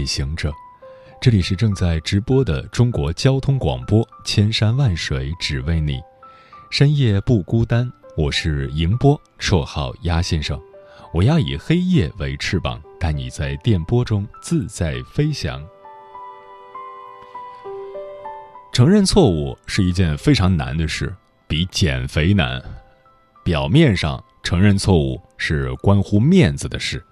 [0.00, 0.50] 旅行者，
[1.20, 6.00] 这里是正在直播的中国交通广播，千山万水只为你，
[6.70, 7.92] 深夜不孤单。
[8.16, 10.58] 我是迎波，绰号鸭先生，
[11.12, 15.62] 我要以黑夜为翅膀，带你在电波中自在飞翔。
[18.72, 21.14] 承认错误是一件非常难的事，
[21.46, 22.58] 比减肥难。
[23.44, 27.04] 表面上承认错误是关乎面子的事。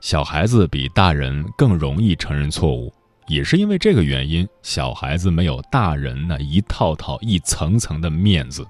[0.00, 2.92] 小孩子比大人更容易承认错误，
[3.26, 8.66] 也是因为这个原因，小孩子没有大人那一套套、一层层的面子。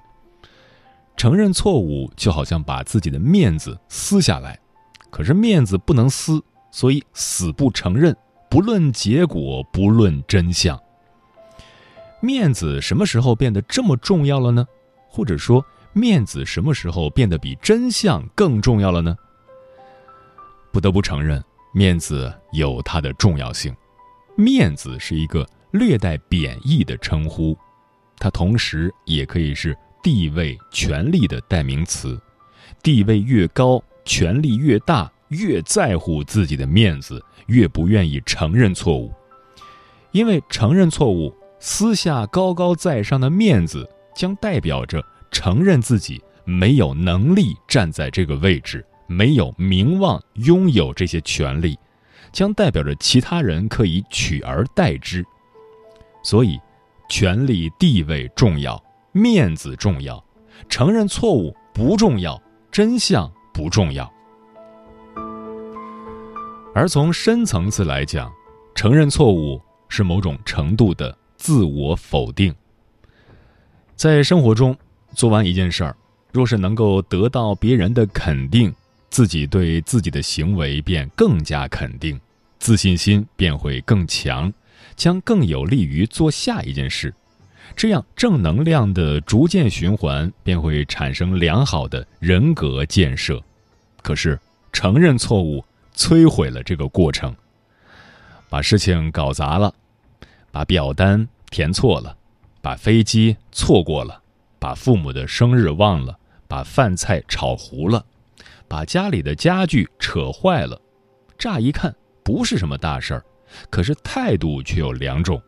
[1.15, 4.59] 承认错误就好像把自己的面子撕下来，
[5.09, 8.15] 可是面子不能撕，所以死不承认，
[8.49, 10.79] 不论结果，不论真相。
[12.19, 14.65] 面子什么时候变得这么重要了呢？
[15.09, 15.63] 或者说，
[15.93, 19.15] 面子什么时候变得比真相更重要了呢？
[20.77, 23.75] 不得不承认，面子有它的重要性。
[24.35, 27.57] 面子是一个略带贬义的称呼，
[28.19, 32.21] 它同时也可以是地位、权力的代名词。
[32.83, 39.11] 地位越高，权力越大，越在乎自己的面子，越不愿意承认错误。
[40.11, 48.85] 因为承认错误，撕下高高在上的面子，将代表着承认自己没有能力站在这个位置。
[49.07, 51.79] 没有名望，拥有这些权利，
[52.31, 55.25] 将代表着其他人可以取而代之。
[56.21, 56.59] 所以，
[57.09, 58.81] 权力地位重要，
[59.13, 60.23] 面子重要，
[60.67, 64.11] 承认错误不重要，真相不重要。
[66.75, 68.31] 而从深层次来讲，
[68.75, 72.53] 承认错误是某种程度的自我否定。
[73.95, 74.77] 在生活中，
[75.15, 75.95] 做完一件事儿，
[76.31, 78.71] 若是能够得到别人的肯定，
[79.17, 82.21] 自己对自己的行为便更加肯定，
[82.59, 84.53] 自信心便会更强，
[84.95, 87.11] 将更有利于做下一件事。
[87.75, 93.41] 这样正能量的逐渐循环便会产生良好的人格建设。
[94.03, 94.39] 可是
[94.71, 97.35] 承认错误摧毁了这个过程，
[98.49, 99.73] 把事情搞砸了，
[100.51, 102.15] 把表单填错了，
[102.61, 104.21] 把飞机错过了，
[104.59, 108.05] 把父母的生日忘了，把饭菜炒糊了。
[108.67, 110.79] 把家里的家具扯坏了，
[111.37, 113.23] 乍一看不是什么大事儿，
[113.69, 115.41] 可是态度却有两种：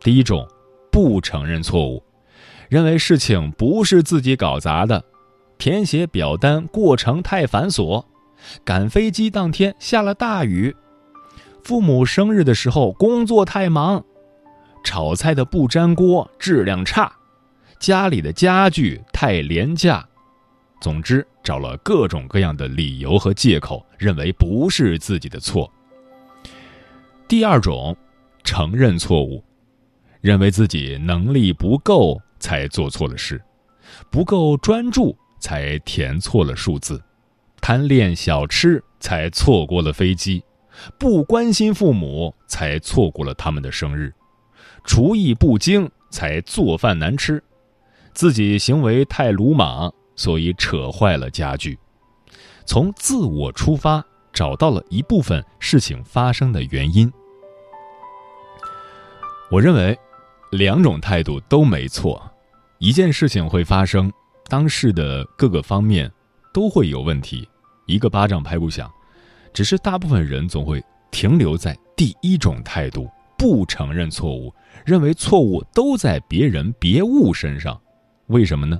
[0.00, 0.46] 第一种，
[0.90, 2.02] 不承认错误，
[2.68, 5.00] 认为事情不是自己搞砸的；
[5.58, 8.04] 填写表单过程太繁琐，
[8.64, 10.74] 赶飞机当天下了大雨，
[11.64, 14.04] 父母生日的时候工作太忙，
[14.84, 17.10] 炒菜的不粘锅，质量差，
[17.80, 20.06] 家里的家具太廉价。
[20.80, 25.70] 总之，找了各种各样的理由和借口，认为不是自己的错。
[27.26, 27.96] 第二种，
[28.44, 29.42] 承认错误，
[30.20, 33.42] 认为自己能力不够才做错了事，
[34.10, 37.02] 不够专注才填错了数字，
[37.60, 40.44] 贪恋小吃才错过了飞机，
[40.98, 44.12] 不关心父母才错过了他们的生日，
[44.84, 47.42] 厨艺不精才做饭难吃，
[48.12, 49.92] 自己行为太鲁莽。
[50.16, 51.78] 所以扯坏了家具，
[52.64, 57.12] 从自我出发，找到了一部分事情发生的原因。
[59.50, 59.96] 我认为，
[60.50, 62.20] 两种态度都没错。
[62.78, 64.12] 一件事情会发生，
[64.48, 66.10] 当事的各个方面
[66.52, 67.48] 都会有问题，
[67.86, 68.90] 一个巴掌拍不响。
[69.52, 73.08] 只是大部分人总会停留在第一种态度，
[73.38, 74.52] 不承认错误，
[74.84, 77.80] 认为错误都在别人别物身上。
[78.26, 78.78] 为什么呢？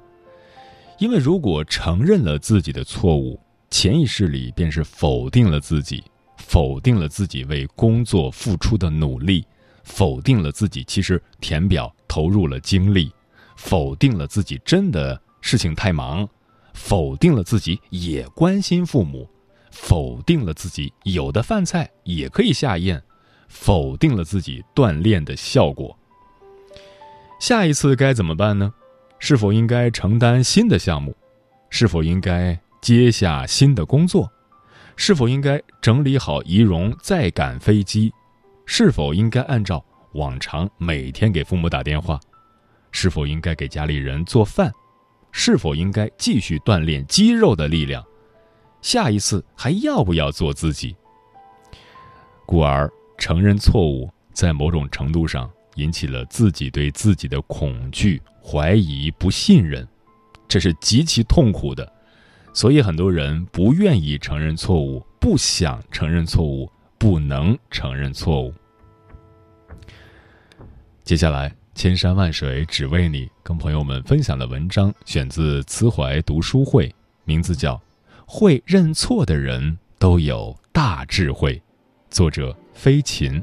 [0.98, 3.38] 因为如果承认了自己的错误，
[3.70, 6.02] 潜意识里便是否定了自己，
[6.38, 9.44] 否定了自己为工作付出的努力，
[9.84, 13.12] 否定了自己其实填表投入了精力，
[13.56, 16.26] 否定了自己真的事情太忙，
[16.72, 19.28] 否定了自己也关心父母，
[19.70, 23.02] 否定了自己有的饭菜也可以下咽，
[23.48, 25.94] 否定了自己锻炼的效果。
[27.38, 28.72] 下一次该怎么办呢？
[29.18, 31.14] 是否应该承担新的项目？
[31.70, 34.30] 是否应该接下新的工作？
[34.96, 38.12] 是否应该整理好仪容再赶飞机？
[38.66, 42.18] 是否应该按照往常每天给父母打电话？
[42.92, 44.72] 是否应该给家里人做饭？
[45.32, 48.02] 是否应该继续锻炼肌肉的力量？
[48.80, 50.96] 下一次还要不要做自己？
[52.46, 59.86] 故而承认错误，在某种程度上引起了自己对自己的恐惧、怀疑、不信任，
[60.46, 61.92] 这是极其痛苦的。
[62.52, 68.54] 所以很多人不愿意承认错误，不想承认错误，不能承认错误。
[71.02, 76.94] 接下来，千山万水只为你，跟朋友们分享的文章选自慈怀读书会，
[77.24, 77.74] 名字叫
[78.26, 81.54] 《会认错的人都有大智慧》，
[82.10, 83.42] 作者飞禽。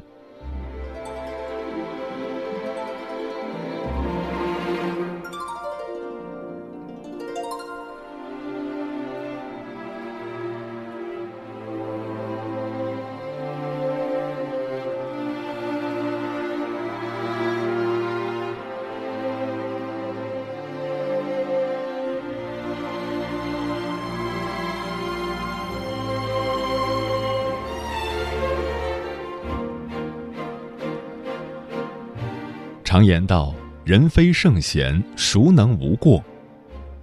[33.04, 33.54] 言道
[33.84, 36.22] ：“人非圣贤，孰能无过？”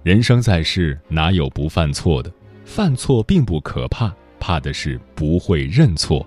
[0.02, 2.32] 人生在世，哪有不犯错的？
[2.64, 6.26] 犯错并不可怕，怕的是不会认错。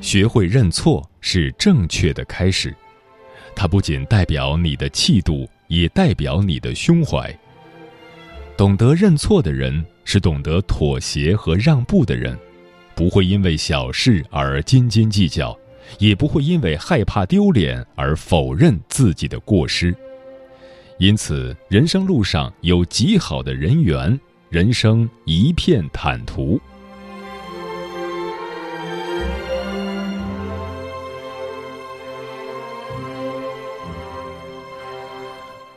[0.00, 2.74] 学会认错是正确的开始，
[3.54, 7.36] 它不仅代表你的气度，也代表你的胸怀。
[8.56, 12.38] 懂得认错的人，是懂得妥协和让步的人，
[12.94, 15.56] 不会因为小事而斤斤计较。
[15.98, 19.94] 也不会因为害怕丢脸而否认自己的过失，
[20.98, 26.60] 因此人生路上有极好的人缘，人生一片坦途。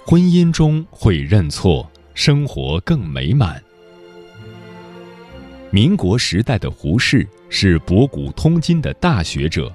[0.06, 3.62] 婚姻中会认错，生活更美满。
[5.71, 9.74] 民国时代的胡适是博古通今的大学者。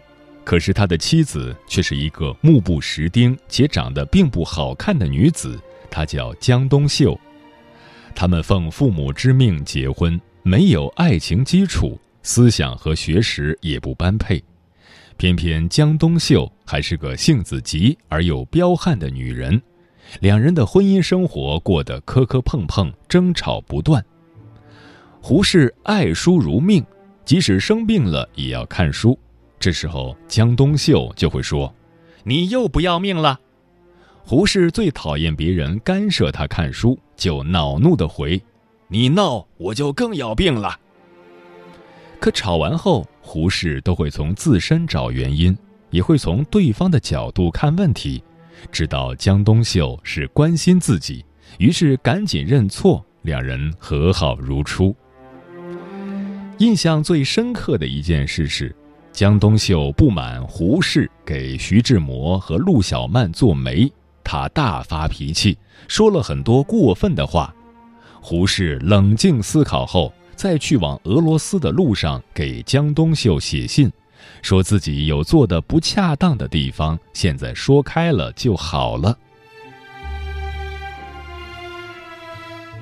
[0.48, 5.60] 可是他的妻子却是一个目不识丁且长得并不好看的女子，
[5.90, 7.20] 她叫江冬秀。
[8.14, 14.42] 他们奉父母之命结婚，没有爱情基础，思想和学识也不般配。
[15.18, 19.60] 偏偏江冬秀还是个性子急而又彪悍的女人，
[20.20, 24.02] 两人的婚姻生活过得磕磕碰碰，争吵不断。
[25.20, 26.82] 胡适爱书如命，
[27.26, 29.18] 即使生病了也要看书。
[29.60, 31.74] 这时候，江冬秀就会说
[32.22, 33.40] ：“你又不要命了。”
[34.24, 38.40] 胡适最讨厌别人干涉他看书，就恼怒的回
[38.86, 40.78] ：“你闹，我就更要病了。”
[42.20, 45.56] 可吵完后，胡适都会从自身找原因，
[45.90, 48.22] 也会从对方的角度看问题，
[48.70, 51.24] 知道江冬秀是关心自己，
[51.58, 54.94] 于是赶紧认错，两人和好如初。
[56.58, 58.72] 印象最深刻的一件事是。
[59.18, 63.92] 江冬秀不满胡适给徐志摩和陆小曼做媒，
[64.22, 67.52] 他大发脾气，说了很多过分的话。
[68.20, 73.90] 胡适冷静思考后，在去往俄罗斯的路上给江冬秀写信，
[74.40, 79.18] 说自己有做的不恰当的地方，现在说开了就好了。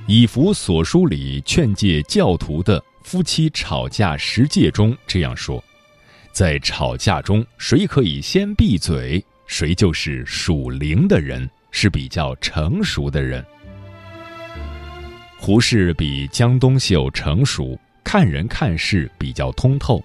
[0.07, 5.65] 以弗所书里劝诫教徒的夫妻吵架十诫中这样说。
[6.37, 13.43] 在吵架中，谁可以先闭嘴，谁就是属灵的人，是比较成熟的人。
[15.39, 17.75] 胡适比江冬秀成熟，
[18.05, 20.05] 看人看事比较通透。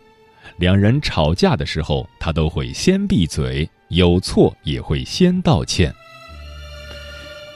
[0.56, 5.94] 两人吵架的时候，他都会先闭嘴，有错也会先道歉。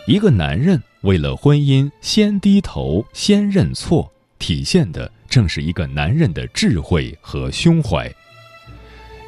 [0.05, 8.13] 一个男人为了婚姻先低头、先认错，体现的正是一个男人的智慧和胸怀。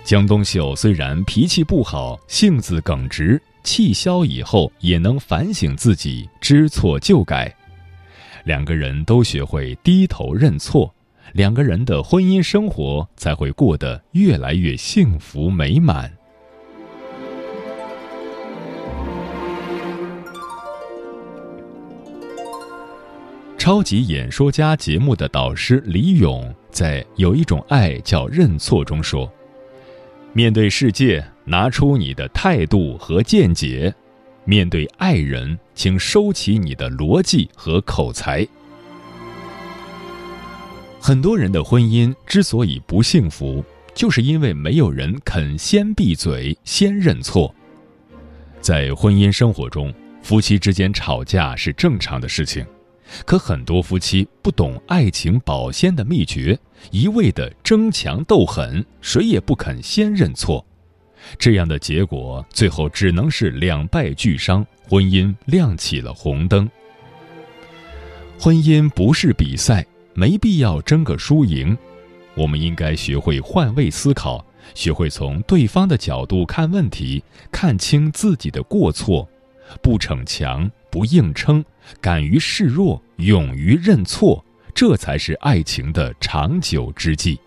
[0.08, 7.54] 江冬秀虽然脾气不好，性子耿直，气消以后也能反省自己，知错就改。
[8.46, 10.96] 两个人都学会低头认错，
[11.34, 16.10] 两个人的婚姻生活才会过得越来越幸福美满。
[23.58, 29.30] 超级演说家节目的导师李勇在《有一种爱叫认错》中说。
[30.34, 33.91] 面对世界，拿出你的态度和见解；
[34.46, 38.48] 面对爱人，请收起你的逻辑和口才。
[41.00, 43.63] 很多人的婚姻之所以不幸福，
[43.96, 47.53] 就是因为没有人肯先闭嘴、先认错。
[48.62, 52.65] 在婚姻生活中，夫妻之间吵架是正常的事情，
[53.26, 56.58] 可很多夫妻不懂爱情保鲜的秘诀，
[56.92, 60.66] 一味的争强斗狠，谁也不肯先认错。
[61.38, 66.70] 这样的结果，最后只能是两败俱伤，婚姻亮起了红灯。
[68.40, 71.76] 婚姻不是比赛，没必要争个输赢。
[72.36, 74.46] 我们应该学会换位思考，
[74.76, 79.28] 学会从对方的角度看问题，看清自己的过错，
[79.82, 81.64] 不逞强，不硬撑，
[82.02, 84.44] 敢于示弱，勇于认错，
[84.74, 87.40] 这才是爱情的长久之计。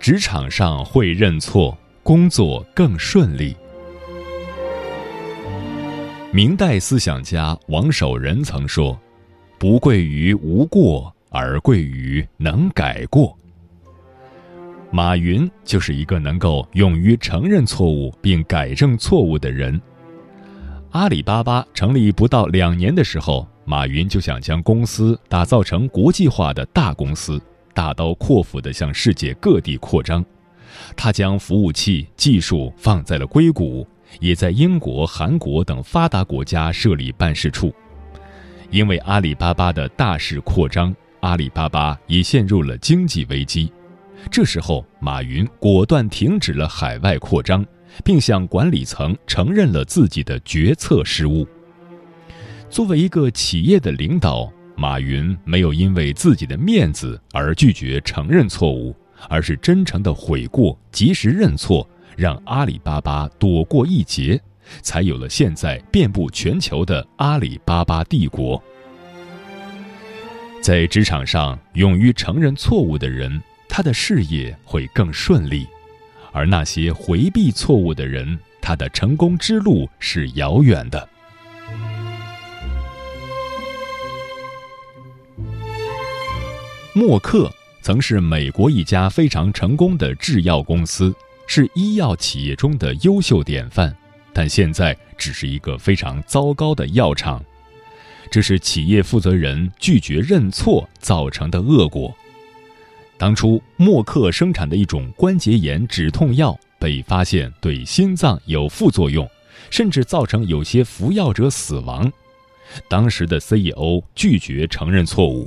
[0.00, 3.56] 职场上会认错，工作更顺利。
[6.30, 9.00] 明代思想家王守仁曾说
[9.58, 13.34] ：“不贵于无过，而贵于能改过。”
[14.92, 19.80] 马云就是一个能够勇于承认错误并改正错误的人。
[20.90, 27.40] 阿里巴巴成立不到两年的时候，马云就想将公司打造成国际化的大公司。
[27.72, 30.24] 大刀阔斧地向世界各地扩张，
[30.96, 33.86] 他将服务器技术放在了硅谷，
[34.20, 37.74] 也在英国、韩国等发达国家设立办事处。
[38.70, 43.72] 因为阿里巴巴的大势扩张，阿里巴巴也陷入了经济危机。
[44.30, 47.64] 这时候，马云果断停止了海外扩张，
[48.02, 51.46] 并向管理层承认了自己的决策失误。
[52.68, 54.52] 作为一个企业的领导。
[54.76, 58.92] 马云没有因为自己的面子而拒绝承认错误，
[59.28, 64.40] 而是真诚的悔过，及时认错，让阿里巴巴躲过一劫，
[64.82, 68.62] 才有了现在遍布全球的阿里巴巴帝国。
[70.62, 75.66] 在职场上，勇于承认错误的人，他的事业会更顺利；
[76.32, 81.06] 而那些回避错误的人，他的成功之路是遥远的。
[86.94, 87.52] 默克
[87.84, 91.14] 曾是美国一家非常成功的制药公司，
[91.46, 93.94] 是医药企业中的优秀典范，
[94.32, 97.44] 但现在只是一个非常糟糕的药厂。
[98.30, 102.10] 这是企业负责人拒绝认错造成的恶果。
[103.18, 109.28] 当初默克生产的一种关节炎止痛药被发现对心脏有副作用，
[109.68, 112.10] 甚至造成有些服药者死亡。
[112.88, 115.46] 当时的 CEO 拒绝承认错误。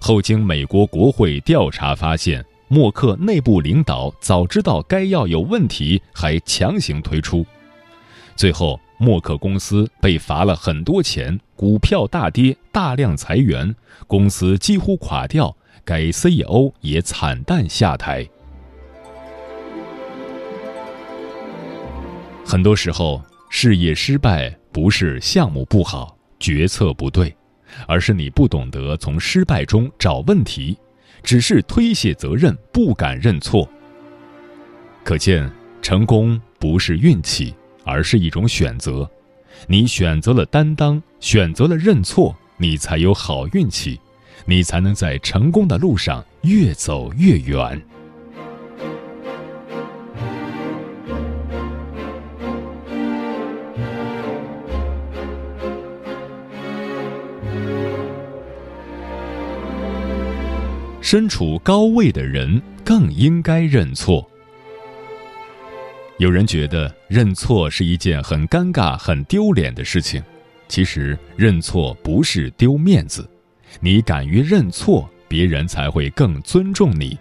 [0.00, 7.44] 后经美国国会调查发现，默克内部领导早知道该药有问题，还强行推出。
[8.34, 13.74] 最后，默克公司被罚了很多钱，股票大跌，大量裁员，
[14.06, 15.54] 公司几乎垮掉，
[15.84, 18.26] 该 CEO 也惨淡下台。
[22.46, 27.34] 很多时候，事业失败不是项目不好，决策不对。
[27.86, 30.76] 而是你不懂得从失败中找问题，
[31.22, 33.68] 只是推卸责任，不敢认错。
[35.02, 35.50] 可见，
[35.82, 39.10] 成功不是运气，而是一种选择。
[39.66, 44.00] 你选择了担当，选择了认错，你才有好运气，
[44.44, 47.80] 你才能在成功的路上越走越远。
[61.10, 64.24] 身处高位的人更应该认错。
[66.18, 70.22] 有人觉得认错是一件很尴尬、很丢脸的事情，
[70.68, 73.28] 其实认错不是丢面子，
[73.80, 77.18] 你敢于认错，别人才会更尊重你。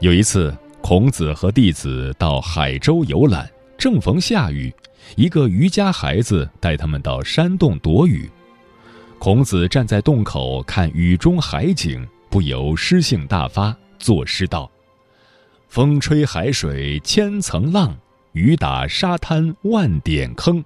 [0.00, 4.70] 有一次，孔子和弟子到海州游览，正逢下雨，
[5.16, 8.30] 一个渔家孩子带他们到山洞躲雨。
[9.18, 12.06] 孔子站在洞口看雨中海景。
[12.32, 14.70] 不由诗兴大发，作诗道
[15.68, 17.94] ：“风吹海水千层浪，
[18.32, 20.64] 雨打沙滩万点坑。”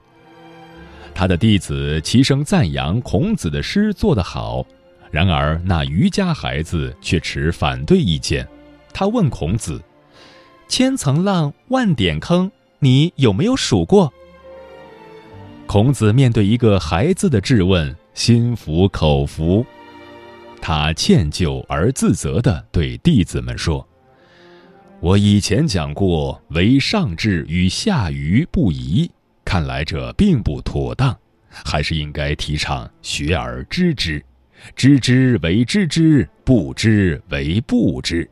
[1.13, 4.65] 他的弟子齐声赞扬孔子的诗做得好，
[5.11, 8.47] 然而那渔家孩子却持反对意见。
[8.93, 9.83] 他问孔子
[10.71, 14.15] ：“千层浪，万点坑，你有没有数过？”
[15.67, 19.67] 孔子面对一个孩子的质问，心服口服。
[20.69, 23.87] 他歉疚而自责地对弟子们说
[24.99, 29.09] ：“我以前讲过，为上智与下愚不移，
[29.45, 31.17] 看来这并不妥当，
[31.49, 34.21] 还是应该提倡学而知之，
[34.75, 38.29] 知之为知之，不知为不知。”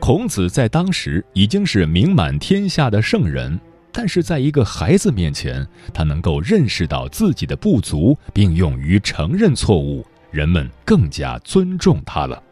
[0.00, 3.56] 孔子在当时已经是名满天下的圣人，
[3.92, 12.42] 但是在一个孩子面前，他能够认识到自己的不足，并勇于承认错误，人们更加尊重他了。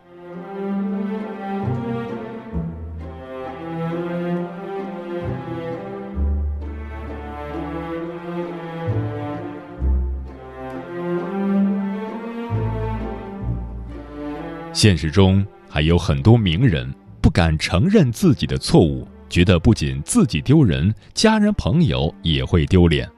[14.73, 16.93] 现实中还有很多名人。
[17.19, 23.09] 不敢承认自己的错误，觉得不仅自己丢人，家人朋友也会丢脸。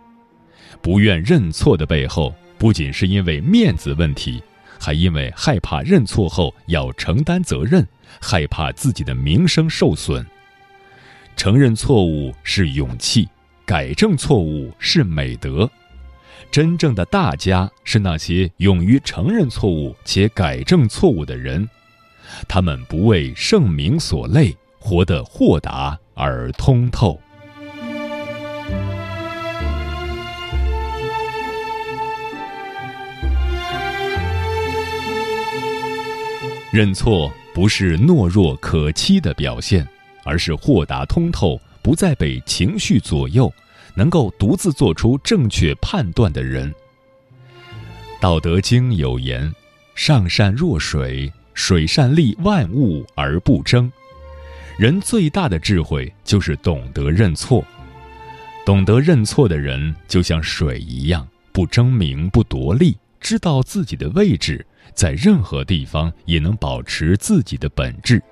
[0.81, 4.43] 不愿认错的背后，不仅是因为面子问题，
[4.79, 7.87] 还因为害怕认错后要承担责任，
[8.21, 10.25] 害怕自己的名声受损。
[11.37, 13.29] 承认错误是勇气，
[13.65, 15.71] 改正错误是美德。
[16.51, 21.69] 真正的大家是那些勇于承认错误且改正错误的人。
[22.47, 24.57] 他们不为盛名所累，
[24.89, 27.21] 活得豁达而通透。
[36.73, 39.87] 认错不是懦弱可欺的表现，
[40.25, 43.53] 而是豁达通透，不再被情绪左右，
[43.95, 46.73] 能够独自做出正确判断的人。
[48.23, 49.55] 《道德经》有言
[49.95, 53.91] ：“上善若水。”水善利万物而不争，
[54.79, 57.65] 人最大的智慧就是懂得认错。
[58.65, 68.23] 懂得认错的人，就像水一样，不争名不夺利，知道自己的位置，在任何地方也能保持自己的本质。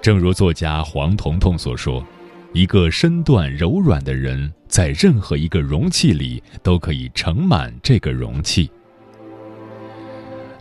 [0.00, 2.06] 正如作家黄彤彤所说
[2.54, 8.70] ：“一个身段柔软的人，在任何一个容器里都可以盛满这个容器。”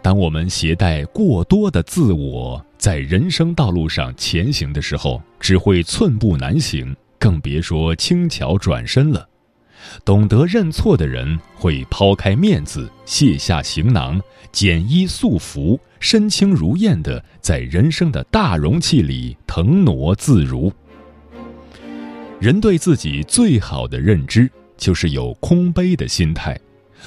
[0.02, 9.26] 当我们携带过多的自我在人生道路上前行的时候，只会寸步难行，更别说轻巧转身了。
[10.04, 20.70] 懂得认错的人会抛开面子，卸下行囊，简衣素服，身轻如燕的在人生的大容器里腾挪自如。
[22.38, 26.60] 人对自己最好的认知就是有空杯的心态，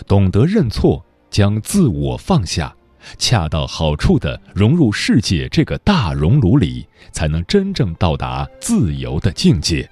[0.07, 2.75] 懂得认错，将自我放下。
[3.19, 9.89] 恰到好处地融入世界这个大熔炉里，才能真正到达自由的境界。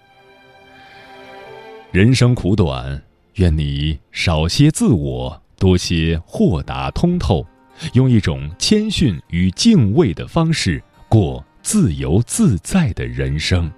[1.92, 3.02] 人生苦短，
[3.34, 7.46] 愿你少些自我，多些豁达通透，
[7.92, 13.70] 用一种谦逊与敬畏的方式过自由自在的人生。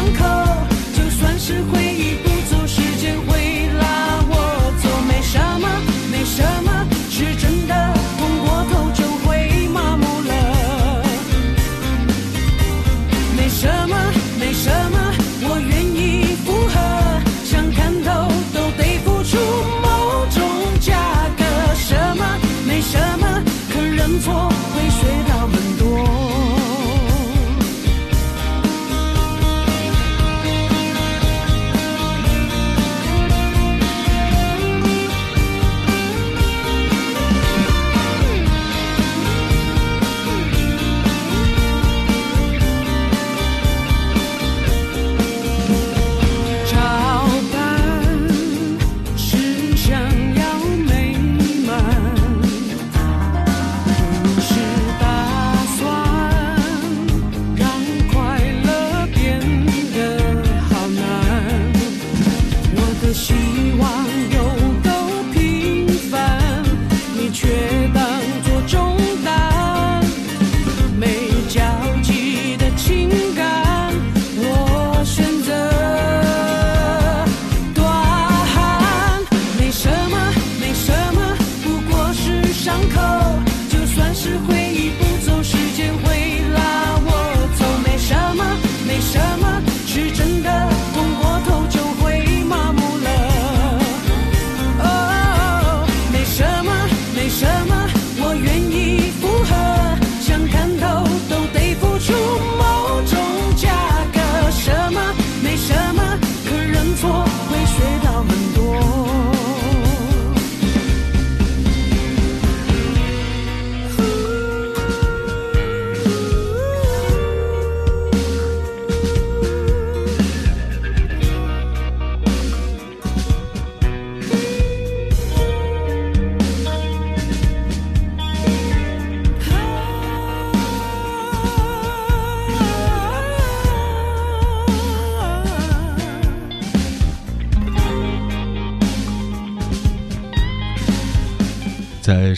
[0.00, 0.24] 伤口，
[0.96, 1.89] 就算是会。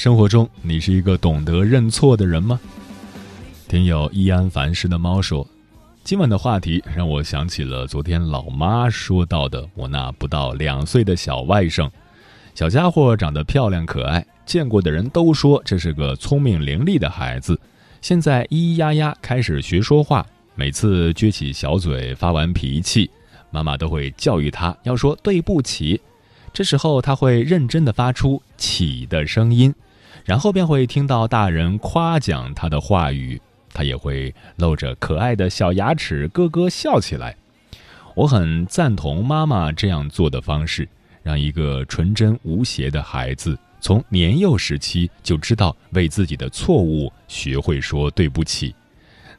[0.02, 2.58] 生活中，你是一个懂得认错的人吗？
[3.68, 5.46] 听友易安凡事的猫说，
[6.02, 11.88] 今晚的话题让我想起了昨天老妈说到的我那不到两岁的小外甥。
[12.52, 17.56] 小家伙长得漂亮可爱，见过的人都说这是个聪明伶俐的孩子。
[18.00, 23.08] 现在咿咿呀呀开始学说话，每次撅起小嘴发完脾气，
[23.52, 26.00] 妈妈都会教育他要说对不起。
[26.52, 29.72] 这时候他会认真的发出“起”的声音，
[30.24, 33.40] 然后便会听到大人夸奖他的话语，
[33.72, 37.36] 他也会露着可爱的小牙齿咯咯笑起来。
[38.14, 40.88] 我很赞同妈妈这样做的方式，
[41.22, 48.74] 让一个纯真无邪的孩子从年幼时期就知道为自己的错误学会说对不起。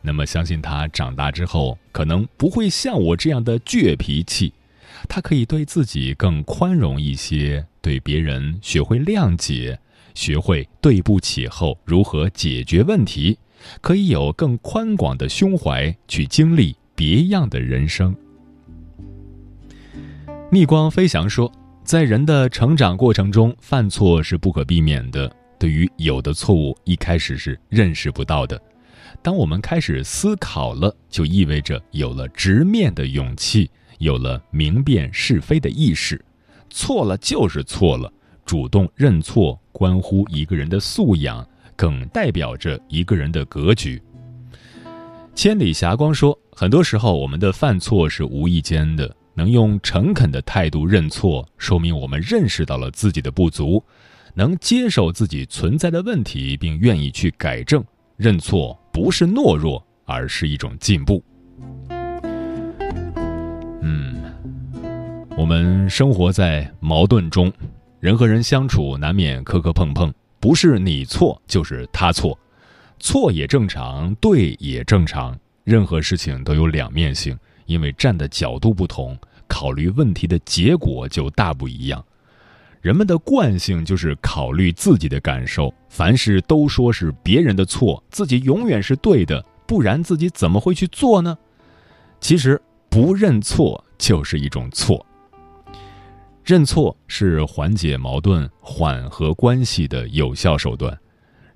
[0.02, 4.52] 那么相信他长大之后可能不会像我这样的倔脾气。
[5.08, 9.80] 他可以对自己更宽容一些，对别人学会谅解，
[10.13, 13.38] 学会对不起后如何解决问题，
[13.82, 18.15] 可以有更宽广的胸怀去经历别样的人生。
[20.52, 21.52] 逆光飞翔说，
[21.84, 25.34] 在人的成长过程中，犯错是不可避免的。
[25.58, 28.62] 对于有的错误，一开始是认识不到的，
[29.21, 33.69] 当我们开始思考了，就意味着有了直面的勇气。
[33.99, 36.23] 有了明辨是非的意识，
[36.69, 38.12] 错了就是错了。
[38.45, 44.01] 主动认错，关乎一个人的素养，更代表着一个人的格局。
[45.36, 53.84] 千里霞光说，很多时候我们的犯错是无意间的，能用诚恳的态度认错，说明我们认识到了自己的不足，
[54.36, 57.84] 能接受自己存在的问题，并愿意去改正。
[58.15, 61.23] 认错不是懦弱，而是一种进步。
[63.82, 64.15] 嗯
[65.36, 67.51] 我们生活在矛盾中，
[68.03, 72.37] 人和人相处难免磕磕碰碰，不是你错就是他错，
[72.99, 75.39] 错也正常，对也正常。
[75.63, 82.03] 任何事情都有两面性，因为站的角度不同，考虑问题的结果就大不一样。
[82.81, 91.37] 人们的惯性就是考虑自己的感受，凡事都说是别人的错，自己永远是对的，不然自己怎么会去做呢？
[92.19, 95.05] 其实不认错就是一种错。
[96.43, 100.97] 认错是缓解矛盾、缓和关系的有效手段。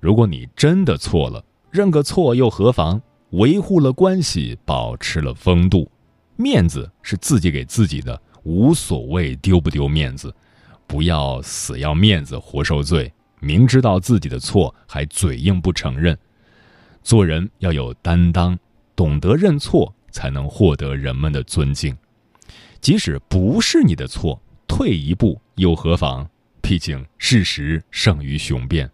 [0.00, 3.00] 如果你真的错了，认个错又何妨？
[3.32, 5.90] 维护了关系，保持了风度，
[6.36, 10.34] 面子是自己给自己的，无所谓丢不丢面子。
[10.86, 16.16] 不要死要面子活受罪，明知道自己的错还嘴硬不承认。
[17.02, 18.58] 做人要有担当，
[18.96, 21.94] 懂得认错，才能获得人们的尊敬。
[22.80, 24.40] 即使不是你的错。
[24.68, 26.28] 退一步又何妨？
[26.60, 28.88] 毕竟事实胜于雄辩。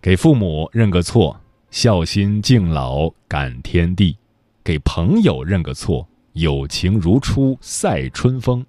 [0.00, 4.16] 给父母认个错，孝心敬老感天地；
[4.62, 8.62] 给朋友认个错，友情如初赛春风；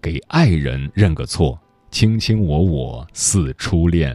[0.00, 1.60] 给爱人认个错，
[1.90, 4.14] 卿卿我我似初恋；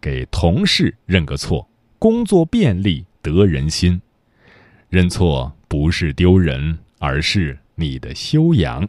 [0.00, 4.00] 给同事认个错，工作便利得人心。
[4.88, 8.88] 认错不是丢人，而是你的修养。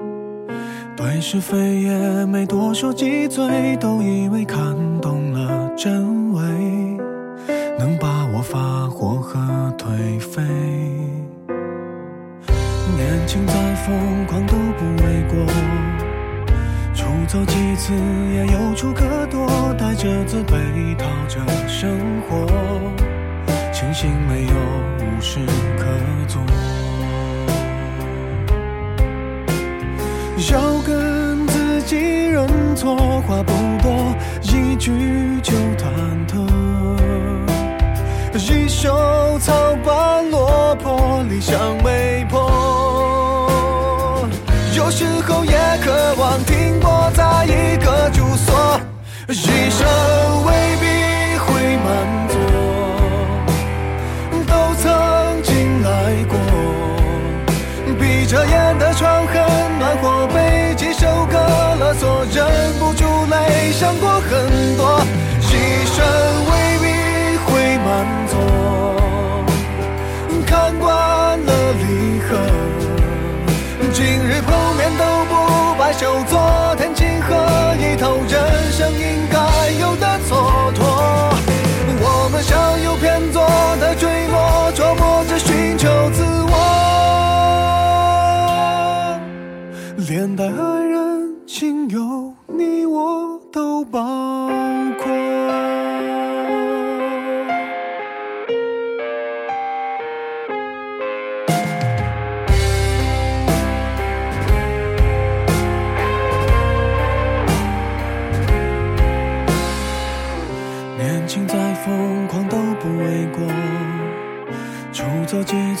[0.97, 6.41] 对是非也没多说几嘴，都以为看懂了真伪，
[7.79, 9.39] 能把我发火和
[9.77, 10.41] 颓废。
[12.95, 15.45] 年轻再疯狂都不为过，
[16.93, 17.93] 出走几次
[18.33, 22.45] 也有处可躲，带着自卑逃着生活，
[23.71, 24.53] 庆幸没有
[24.99, 25.39] 无事
[25.77, 25.85] 可
[26.27, 26.41] 做。
[30.49, 32.95] 要跟自己认错，
[33.27, 35.85] 话不多，一句就忐
[36.27, 36.41] 忑。
[38.33, 38.89] 一袖
[39.39, 39.53] 草
[39.85, 44.27] 般落魄，理想没破。
[44.75, 45.51] 有时候也
[45.83, 48.79] 渴望停泊在一个住所，
[49.27, 49.87] 一生
[62.03, 63.95] 忍不住泪，想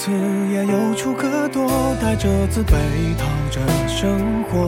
[0.03, 0.09] 次
[0.51, 2.73] 也有处可躲，带着自卑
[3.19, 4.65] 讨着生活，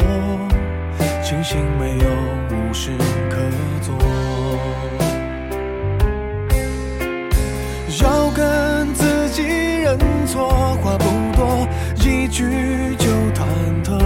[1.24, 2.06] 庆幸没有
[2.52, 2.92] 无事
[3.32, 3.38] 可
[3.82, 3.96] 做。
[8.04, 9.42] 要跟自己
[9.82, 10.50] 认错，
[10.84, 13.44] 话不多，一句就忐
[13.84, 14.00] 忑。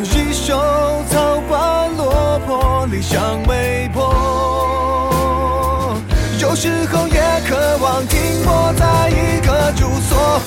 [0.00, 0.54] 一手
[1.10, 4.33] 草花落魄，理想没破。
[9.74, 10.40] 就错，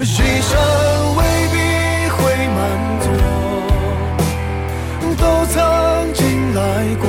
[0.00, 0.50] 牺牲
[1.16, 1.20] 未
[1.52, 1.56] 必
[2.10, 2.58] 会满
[3.00, 3.04] 足，
[5.16, 6.60] 都曾经来
[7.00, 7.04] 过。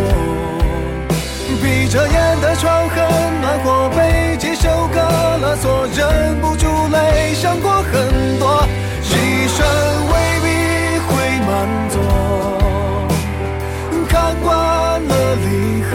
[1.62, 2.96] 闭着眼的床很
[3.42, 5.00] 暖和，被几首歌
[5.42, 8.68] 勒索，忍不住泪想过很多。
[9.02, 9.16] 牺
[9.48, 9.64] 牲
[10.12, 10.48] 未必
[11.08, 11.12] 会
[11.48, 11.52] 满
[11.90, 11.96] 足，
[14.10, 14.52] 看惯
[15.08, 15.90] 了离合，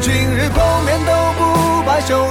[0.00, 1.40] 今日碰面都不
[1.84, 2.30] 罢休，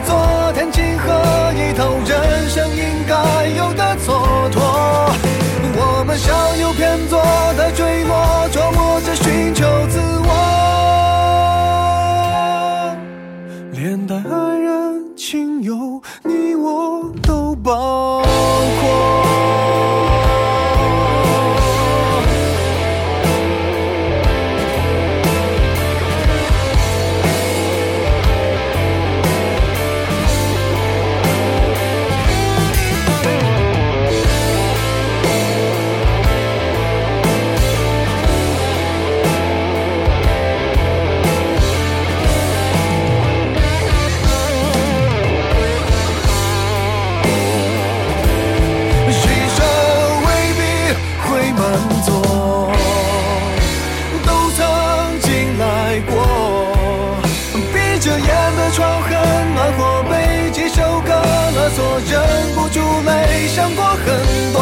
[62.67, 64.05] 忍不住泪想过很
[64.51, 64.59] 多。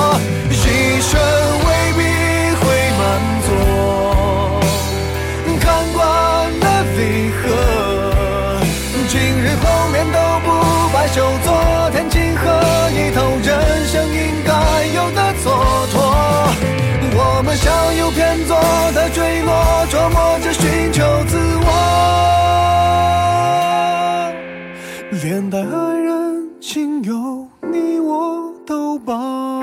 [0.51, 0.61] 牺
[1.01, 1.17] 牲
[1.65, 1.99] 未必
[2.61, 2.63] 会
[2.99, 3.03] 满
[3.45, 3.47] 足，
[5.59, 5.99] 看惯
[6.59, 6.63] 了
[6.97, 6.99] 离
[7.31, 7.41] 合，
[9.09, 10.47] 今日碰面都不
[10.93, 11.49] 罢休，昨
[11.91, 12.43] 天情何
[12.91, 13.17] 以透？
[13.43, 13.49] 人
[13.87, 14.51] 生应该
[14.93, 15.45] 有的蹉
[15.91, 15.93] 跎，
[17.17, 18.55] 我们像有偏左
[18.93, 21.65] 的坠落，琢磨着寻求自我。
[25.23, 25.57] 连带
[28.75, 29.54] 爱人、亲友，你我都包括。